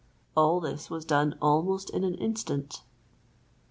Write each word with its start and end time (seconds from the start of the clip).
All 0.35 0.59
this 0.59 0.89
was 0.89 1.05
done 1.05 1.37
almost 1.43 1.91
in 1.91 2.03
an 2.03 2.15
instant. 2.15 2.81